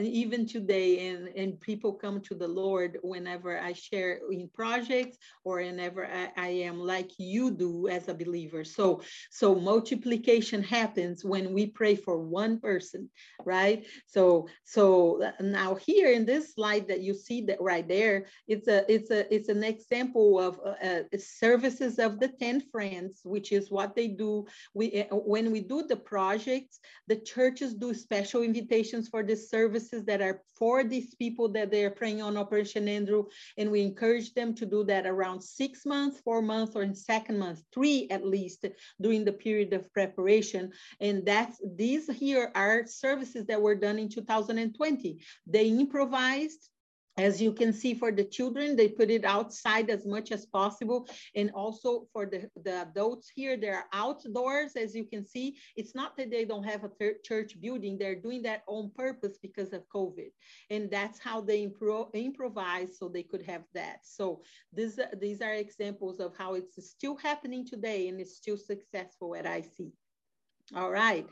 [0.00, 5.58] even today and, and people come to the lord whenever i share in projects or
[5.58, 8.64] whenever I, I, am like you do as a believer.
[8.64, 13.08] So so multiplication happens when we pray for one person
[13.44, 13.86] right?
[14.06, 18.68] So so uh, now here in this slide that you see that right there it's
[18.68, 23.52] a it's a it's an example of uh, uh, services of the 10 friends which
[23.52, 24.46] is what they do.
[24.74, 29.75] We uh, when we do the projects the churches do special invitations for this service
[29.76, 33.24] services that are for these people that they're praying on Operation Andrew.
[33.58, 37.38] And we encourage them to do that around six months, four months, or in second
[37.38, 38.64] month, three at least
[39.00, 40.72] during the period of preparation.
[41.00, 45.20] And that's these here are services that were done in 2020.
[45.46, 46.70] They improvised
[47.16, 51.08] as you can see for the children, they put it outside as much as possible.
[51.34, 55.56] And also for the, the adults here, they're outdoors, as you can see.
[55.76, 56.90] It's not that they don't have a
[57.24, 60.30] church building, they're doing that on purpose because of COVID.
[60.70, 64.00] And that's how they impro improvise so they could have that.
[64.02, 69.34] So this, these are examples of how it's still happening today and it's still successful
[69.34, 69.88] at IC.
[70.74, 71.26] All right.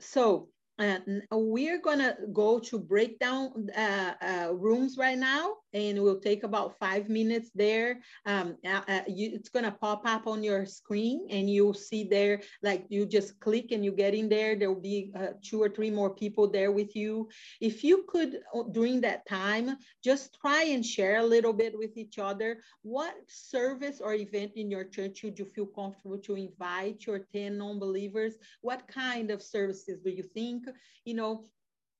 [0.00, 6.42] So and we're gonna go to breakdown uh, uh, rooms right now and we'll take
[6.42, 8.00] about five minutes there.
[8.24, 12.40] Um, uh, uh, you, it's gonna pop up on your screen and you'll see there,
[12.62, 15.90] like you just click and you get in there, there'll be uh, two or three
[15.90, 17.28] more people there with you.
[17.60, 21.96] If you could, uh, during that time, just try and share a little bit with
[21.98, 22.62] each other.
[22.82, 27.58] What service or event in your church would you feel comfortable to invite your 10
[27.58, 28.34] non-believers?
[28.62, 30.64] What kind of services do you think?
[31.04, 31.44] You know,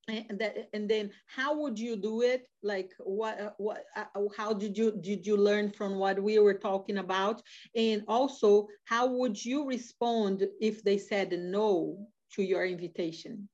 [0.08, 2.46] and that and then how would you do it?
[2.62, 4.04] Like what uh, what uh,
[4.36, 7.42] how did you did you learn from what we were talking about?
[7.74, 13.48] And also how would you respond if they said no to your invitation?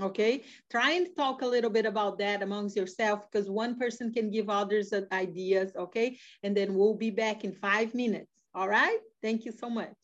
[0.00, 0.42] Okay?
[0.70, 4.48] Try and talk a little bit about that amongst yourself because one person can give
[4.48, 6.18] others ideas okay?
[6.42, 8.30] And then we'll be back in five minutes.
[8.54, 8.98] All right?
[9.22, 9.94] Thank you so much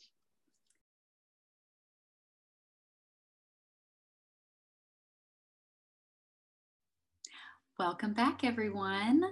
[7.78, 9.22] Welcome back, everyone.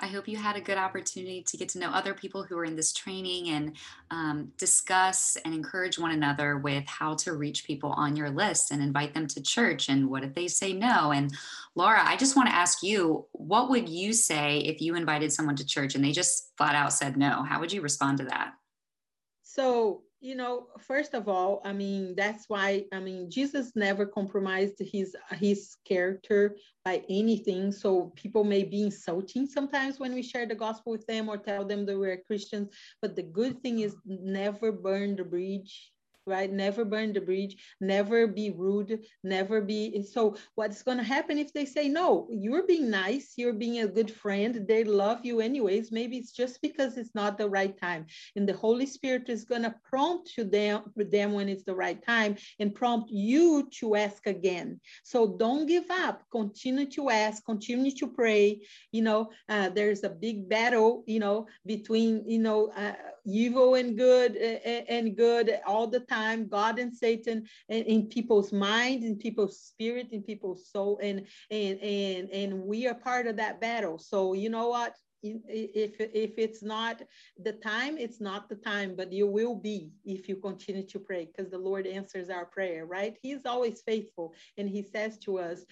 [0.00, 2.64] I hope you had a good opportunity to get to know other people who are
[2.64, 3.76] in this training and
[4.10, 8.82] um, discuss and encourage one another with how to reach people on your list and
[8.82, 9.88] invite them to church.
[9.88, 11.12] And what if they say no?
[11.12, 11.32] And
[11.76, 15.54] Laura, I just want to ask you what would you say if you invited someone
[15.54, 17.44] to church and they just flat out said no?
[17.44, 18.54] How would you respond to that?
[19.44, 24.74] So, you know first of all i mean that's why i mean jesus never compromised
[24.80, 27.72] his his character by anything.
[27.72, 31.64] So people may be insulting sometimes when we share the gospel with them or tell
[31.64, 32.68] them that we're christians
[33.02, 35.92] but the good thing is never burn the bridge
[36.26, 36.50] right?
[36.52, 40.02] Never burn the bridge, never be rude, never be.
[40.02, 43.86] So, what's going to happen if they say, no, you're being nice, you're being a
[43.88, 45.92] good friend, they love you anyways?
[45.92, 48.06] Maybe it's just because it's not the right time.
[48.34, 52.04] And the Holy Spirit is going to prompt to them, them when it's the right
[52.04, 54.80] time and prompt you to ask again.
[55.04, 58.60] So, don't give up, continue to ask, continue to pray.
[58.90, 62.94] You know, uh, there's a big battle, you know, between, you know, uh,
[63.24, 68.06] evil and good uh, and good all the time time, God and Satan in, in
[68.06, 73.26] people's minds, in people's spirit, in people's soul, and and and and we are part
[73.26, 73.98] of that battle.
[73.98, 74.94] So you know what?
[75.22, 77.02] if if it's not
[77.42, 81.26] the time it's not the time but you will be if you continue to pray
[81.26, 85.64] because the lord answers our prayer right he's always faithful and he says to us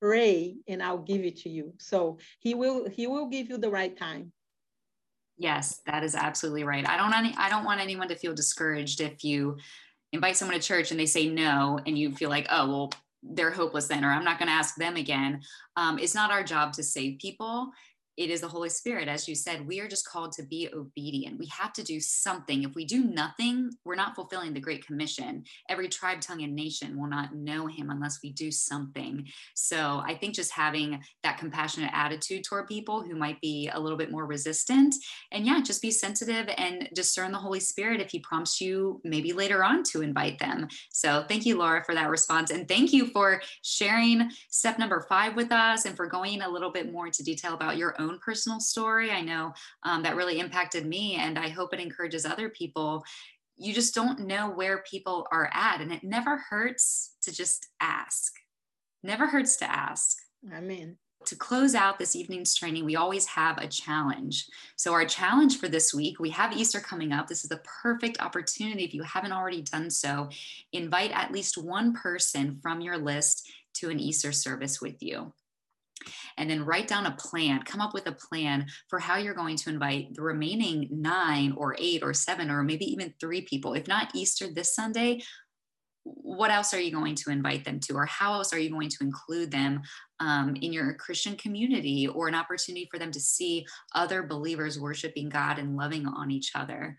[0.00, 3.68] pray and i'll give it to you so he will he will give you the
[3.68, 4.32] right time
[5.38, 6.88] yes that is absolutely right.
[6.88, 9.56] I don't any, i don't want anyone to feel discouraged if you
[10.12, 13.50] invite someone to church and they say no and you feel like oh well they're
[13.50, 15.40] hopeless then or i'm not going to ask them again.
[15.76, 17.72] Um, it's not our job to save people
[18.16, 19.08] it is the Holy Spirit.
[19.08, 21.38] As you said, we are just called to be obedient.
[21.38, 22.62] We have to do something.
[22.62, 25.44] If we do nothing, we're not fulfilling the Great Commission.
[25.68, 29.26] Every tribe, tongue, and nation will not know him unless we do something.
[29.54, 33.98] So I think just having that compassionate attitude toward people who might be a little
[33.98, 34.94] bit more resistant,
[35.30, 39.32] and yeah, just be sensitive and discern the Holy Spirit if he prompts you maybe
[39.32, 40.68] later on to invite them.
[40.90, 42.50] So thank you, Laura, for that response.
[42.50, 46.70] And thank you for sharing step number five with us and for going a little
[46.70, 49.10] bit more into detail about your own own personal story.
[49.10, 49.52] I know
[49.82, 53.04] um, that really impacted me, and I hope it encourages other people.
[53.56, 58.32] You just don't know where people are at, and it never hurts to just ask.
[59.02, 60.16] Never hurts to ask.
[60.52, 60.96] Amen.
[61.26, 64.46] To close out this evening's training, we always have a challenge.
[64.76, 67.26] So, our challenge for this week, we have Easter coming up.
[67.26, 70.28] This is the perfect opportunity, if you haven't already done so,
[70.72, 75.32] invite at least one person from your list to an Easter service with you
[76.36, 79.56] and then write down a plan, come up with a plan for how you're going
[79.56, 83.74] to invite the remaining nine or eight or seven or maybe even three people.
[83.74, 85.22] If not Easter this Sunday,
[86.06, 88.88] what else are you going to invite them to or how else are you going
[88.88, 89.82] to include them
[90.20, 95.28] um, in your christian community or an opportunity for them to see other believers worshiping
[95.28, 96.96] god and loving on each other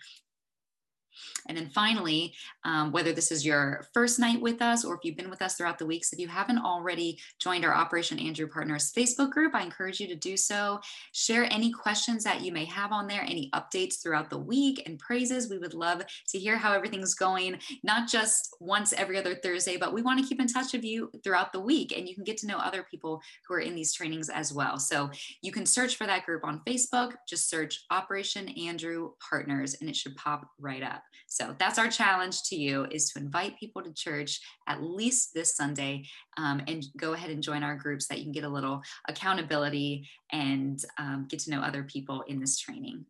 [1.47, 5.17] and then finally, um, whether this is your first night with us or if you've
[5.17, 8.91] been with us throughout the weeks, if you haven't already joined our Operation Andrew Partners
[8.91, 10.79] Facebook group, I encourage you to do so.
[11.13, 14.99] Share any questions that you may have on there, any updates throughout the week and
[14.99, 15.49] praises.
[15.49, 19.93] We would love to hear how everything's going, not just once every other Thursday, but
[19.93, 22.37] we want to keep in touch with you throughout the week and you can get
[22.37, 24.79] to know other people who are in these trainings as well.
[24.79, 25.09] So
[25.41, 29.95] you can search for that group on Facebook, just search Operation Andrew Partners and it
[29.95, 31.03] should pop right up.
[31.27, 35.55] So that's our challenge to you is to invite people to church at least this
[35.55, 36.05] Sunday
[36.37, 40.07] um, and go ahead and join our groups that you can get a little accountability
[40.31, 43.05] and um, get to know other people in this training.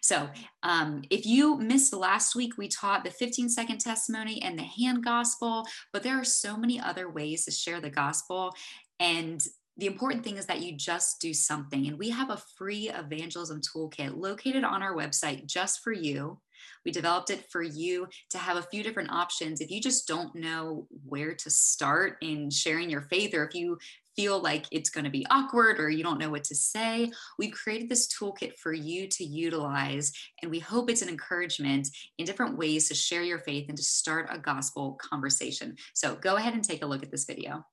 [0.00, 0.28] So,
[0.62, 5.02] um, if you missed last week, we taught the 15 second testimony and the hand
[5.02, 8.52] gospel, but there are so many other ways to share the gospel.
[9.00, 9.42] And
[9.76, 11.86] the important thing is that you just do something.
[11.86, 16.38] And we have a free evangelism toolkit located on our website just for you.
[16.84, 19.60] We developed it for you to have a few different options.
[19.60, 23.78] If you just don't know where to start in sharing your faith, or if you
[24.16, 27.52] feel like it's going to be awkward or you don't know what to say, we've
[27.52, 30.12] created this toolkit for you to utilize.
[30.42, 31.88] And we hope it's an encouragement
[32.18, 35.76] in different ways to share your faith and to start a gospel conversation.
[35.94, 37.64] So go ahead and take a look at this video.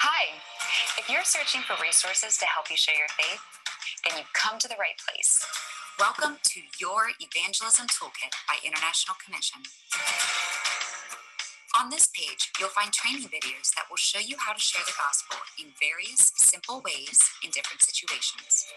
[0.00, 0.34] Hi,
[0.98, 3.40] if you're searching for resources to help you share your faith,
[4.08, 5.46] then you've come to the right place.
[5.98, 9.60] Welcome to Your Evangelism Toolkit by International Commission.
[11.76, 14.96] On this page, you'll find training videos that will show you how to share the
[14.96, 18.72] gospel in various simple ways in different situations.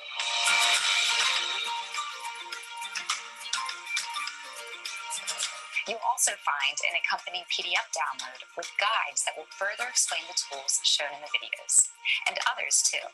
[5.88, 10.84] You'll also find an accompanying PDF download with guides that will further explain the tools
[10.84, 11.88] shown in the videos,
[12.28, 13.08] and others too.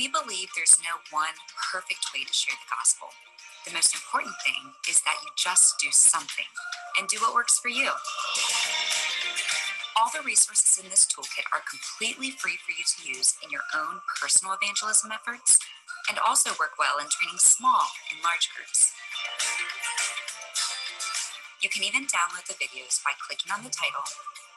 [0.00, 3.12] We believe there's no one perfect way to share the gospel.
[3.68, 6.48] The most important thing is that you just do something
[6.96, 7.92] and do what works for you.
[10.00, 13.60] All the resources in this toolkit are completely free for you to use in your
[13.76, 15.60] own personal evangelism efforts
[16.08, 18.96] and also work well in training small and large groups.
[21.60, 24.08] You can even download the videos by clicking on the title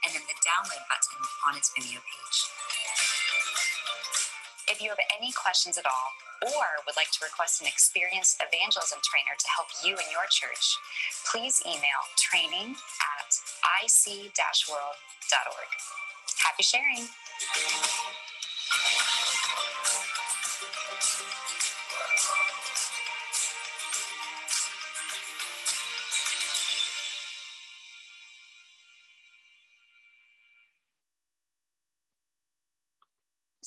[0.07, 3.12] and then the download button on its Vimeo page.
[4.73, 8.97] If you have any questions at all, or would like to request an experienced evangelism
[9.05, 10.79] trainer to help you in your church,
[11.29, 13.37] please email training at
[13.85, 14.33] ic-world.org.
[16.39, 17.05] Happy sharing!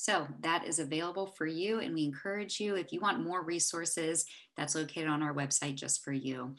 [0.07, 1.81] So that is available for you.
[1.81, 6.01] And we encourage you, if you want more resources, that's located on our website just
[6.01, 6.55] for you.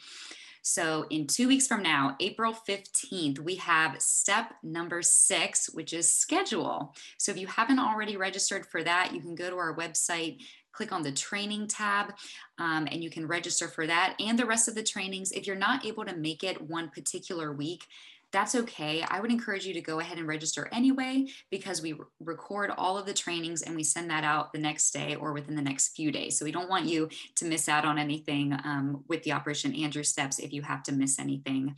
[0.60, 6.12] So, in two weeks from now, April 15th, we have step number six, which is
[6.12, 6.94] schedule.
[7.16, 10.42] So, if you haven't already registered for that, you can go to our website,
[10.72, 12.12] click on the training tab
[12.58, 15.32] um, and you can register for that and the rest of the trainings.
[15.32, 17.86] If you're not able to make it one particular week,
[18.32, 19.02] that's okay.
[19.08, 23.06] I would encourage you to go ahead and register anyway because we record all of
[23.06, 26.12] the trainings and we send that out the next day or within the next few
[26.12, 26.38] days.
[26.38, 30.02] So we don't want you to miss out on anything um, with the Operation Andrew
[30.02, 31.74] steps if you have to miss anything.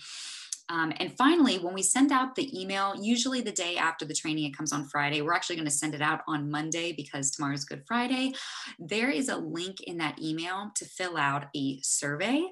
[0.71, 4.45] Um, and finally, when we send out the email, usually the day after the training,
[4.45, 5.21] it comes on Friday.
[5.21, 8.35] We're actually going to send it out on Monday because tomorrow's Good Friday.
[8.79, 12.45] There is a link in that email to fill out a survey.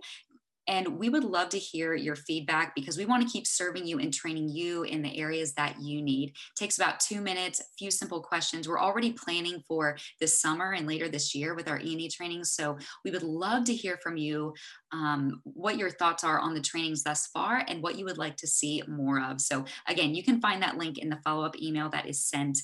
[0.69, 3.99] And we would love to hear your feedback because we want to keep serving you
[3.99, 6.29] and training you in the areas that you need.
[6.29, 8.69] It takes about two minutes, a few simple questions.
[8.69, 12.53] We're already planning for this summer and later this year with our E&E trainings.
[12.53, 14.55] So we would love to hear from you
[14.93, 18.37] um, what your thoughts are on the trainings thus far and what you would like
[18.37, 19.41] to see more of.
[19.41, 22.59] So again, you can find that link in the follow-up email that is sent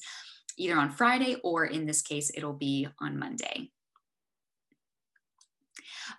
[0.58, 3.70] either on Friday or in this case, it'll be on Monday.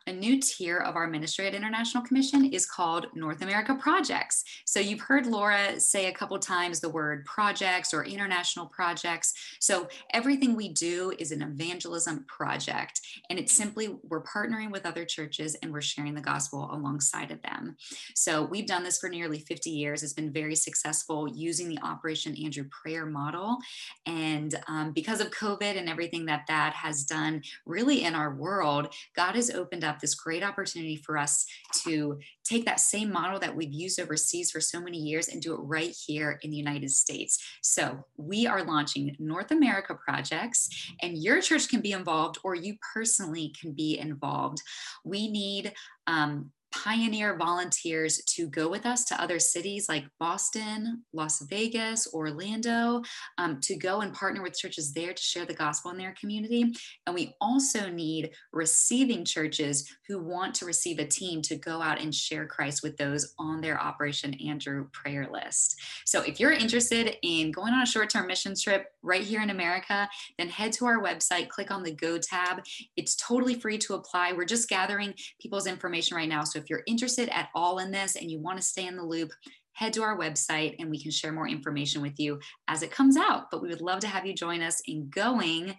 [0.08, 4.44] A new tier of our ministry at International Commission is called North America Projects.
[4.66, 9.34] So you've heard Laura say a couple times the word projects or international projects.
[9.60, 13.02] So everything we do is an evangelism project.
[13.30, 17.42] And it's simply we're partnering with other churches and we're sharing the gospel alongside of
[17.42, 17.76] them.
[18.16, 20.04] So we've done this for nearly 50 years.
[20.04, 23.58] It's been very successful using the Operation Andrew prayer model.
[24.06, 28.94] And um, because of COVID and everything that that has done really in our world,
[29.16, 31.46] God has opened up this great opportunity for us
[31.84, 35.54] to take that same model that we've used overseas for so many years and do
[35.54, 37.44] it right here in the United States.
[37.62, 40.70] So we are launching North America projects,
[41.02, 44.60] and your church can be involved or you personally can be involved.
[45.04, 45.74] We need
[46.08, 53.02] um, pioneer volunteers to go with us to other cities like Boston, Las Vegas, Orlando,
[53.38, 56.74] um, to go and partner with churches there to share the gospel in their community.
[57.06, 62.02] And we also need receiving churches who want to receive a team to go out
[62.02, 65.80] and share Christ with those on their Operation Andrew prayer list.
[66.06, 69.50] So if you're interested in going on a short term mission trip right here in
[69.50, 72.64] America, then head to our website, click on the Go tab.
[72.98, 74.34] It's totally free to apply.
[74.34, 76.44] We're just gathering people's information right now.
[76.44, 79.04] So if you're interested at all in this and you want to stay in the
[79.04, 79.32] loop,
[79.74, 83.18] head to our website and we can share more information with you as it comes
[83.18, 83.52] out.
[83.52, 85.76] But we would love to have you join us in going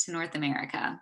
[0.00, 1.00] to North America.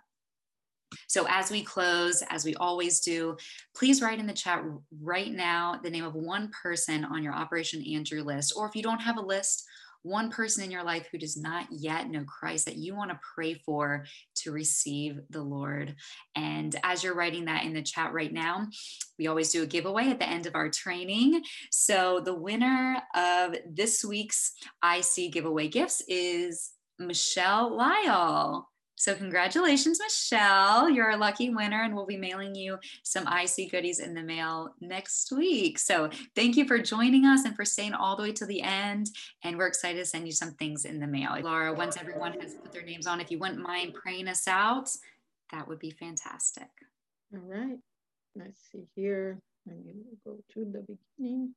[1.07, 3.37] So, as we close, as we always do,
[3.77, 4.65] please write in the chat
[5.03, 8.55] right now the name of one person on your Operation Andrew list.
[8.57, 9.67] Or if you don't have a list,
[10.03, 13.21] one person in your life who does not yet know Christ that you want to
[13.35, 15.95] pray for to receive the Lord.
[16.35, 18.69] And as you're writing that in the chat right now,
[19.19, 21.43] we always do a giveaway at the end of our training.
[21.71, 24.53] So the winner of this week's
[24.85, 28.69] IC giveaway gifts is Michelle Lyle.
[28.99, 30.91] So, congratulations, Michelle.
[30.91, 34.75] You're a lucky winner, and we'll be mailing you some IC goodies in the mail
[34.81, 35.79] next week.
[35.79, 39.11] So, thank you for joining us and for staying all the way to the end.
[39.45, 41.37] And we're excited to send you some things in the mail.
[41.41, 44.91] Laura, once everyone has put their names on, if you wouldn't mind praying us out,
[45.53, 46.69] that would be fantastic.
[47.33, 47.79] All right.
[48.35, 49.41] Let's see here.
[49.65, 49.95] Let me
[50.25, 51.55] go to the beginning.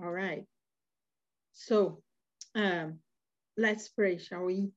[0.00, 0.44] All right.
[1.52, 2.02] So,
[2.56, 2.98] um,
[3.56, 4.70] let's pray, shall we?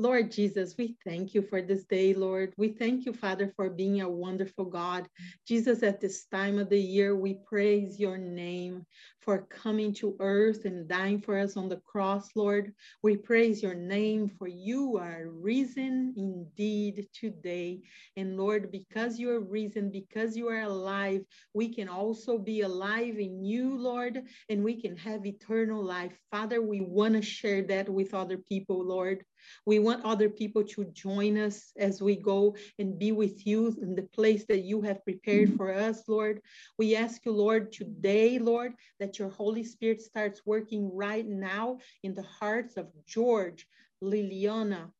[0.00, 2.54] Lord Jesus, we thank you for this day, Lord.
[2.56, 5.06] We thank you, Father, for being a wonderful God.
[5.46, 8.86] Jesus, at this time of the year, we praise your name
[9.20, 12.72] for coming to earth and dying for us on the cross, Lord.
[13.02, 17.82] We praise your name for you are risen indeed today.
[18.16, 23.18] And Lord, because you are risen, because you are alive, we can also be alive
[23.18, 26.18] in you, Lord, and we can have eternal life.
[26.30, 29.22] Father, we want to share that with other people, Lord.
[29.66, 33.94] We want other people to join us as we go and be with you in
[33.94, 36.40] the place that you have prepared for us, Lord.
[36.78, 42.14] We ask you, Lord, today, Lord, that your Holy Spirit starts working right now in
[42.14, 43.66] the hearts of George,
[44.02, 44.90] Liliana,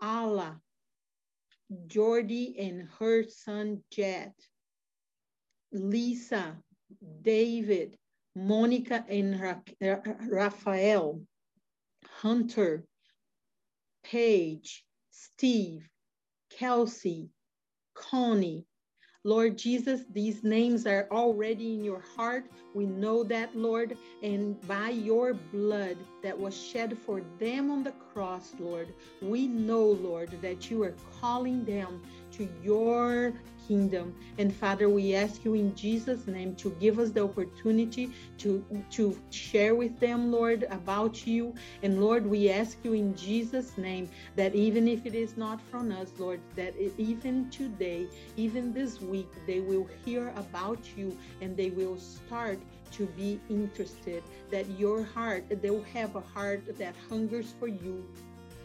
[0.00, 0.60] Allah,
[1.86, 4.34] Jordy and her son Jet,
[5.72, 6.56] Lisa,
[7.22, 7.96] David,
[8.34, 11.20] Monica and Ra- Raphael,
[12.20, 12.84] Hunter,
[14.10, 15.86] Paige, Steve,
[16.50, 17.28] Kelsey,
[17.94, 18.64] Connie,
[19.24, 22.44] Lord Jesus, these names are already in your heart.
[22.78, 27.90] We know that, Lord, and by your blood that was shed for them on the
[27.90, 32.00] cross, Lord, we know, Lord, that you are calling them
[32.34, 33.32] to your
[33.66, 34.14] kingdom.
[34.38, 39.20] And Father, we ask you in Jesus' name to give us the opportunity to, to
[39.30, 41.54] share with them, Lord, about you.
[41.82, 45.92] And Lord, we ask you in Jesus' name that even if it is not from
[45.92, 51.70] us, Lord, that even today, even this week, they will hear about you and they
[51.70, 52.58] will start
[52.92, 58.06] to be interested, that your heart, they'll have a heart that hungers for you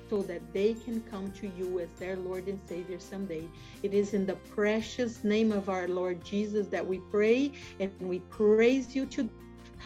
[0.09, 3.47] so that they can come to you as their Lord and Savior someday.
[3.82, 8.19] It is in the precious name of our Lord Jesus that we pray and we
[8.19, 9.30] praise you to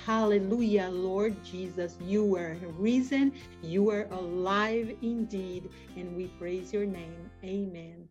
[0.05, 1.97] Hallelujah, Lord Jesus.
[2.01, 3.33] You are risen,
[3.63, 7.29] you are alive indeed, and we praise your name.
[7.43, 8.07] Amen.